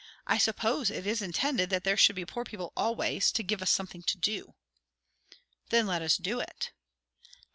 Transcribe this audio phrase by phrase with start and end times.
[0.25, 3.69] "I suppose it is intended that there should be poor people always, to give us
[3.69, 4.55] something to do."
[5.69, 6.71] "Then let us do it."